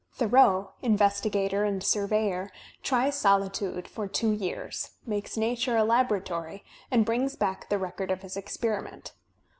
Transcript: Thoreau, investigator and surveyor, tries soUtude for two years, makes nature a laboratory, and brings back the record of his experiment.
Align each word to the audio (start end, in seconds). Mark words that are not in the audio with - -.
Thoreau, 0.13 0.71
investigator 0.81 1.63
and 1.63 1.83
surveyor, 1.83 2.49
tries 2.81 3.13
soUtude 3.15 3.85
for 3.87 4.07
two 4.07 4.31
years, 4.31 4.93
makes 5.05 5.37
nature 5.37 5.77
a 5.77 5.83
laboratory, 5.83 6.63
and 6.89 7.05
brings 7.05 7.35
back 7.35 7.69
the 7.69 7.77
record 7.77 8.09
of 8.09 8.23
his 8.23 8.35
experiment. 8.35 9.13